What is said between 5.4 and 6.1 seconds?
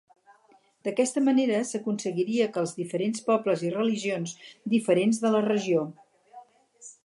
regió.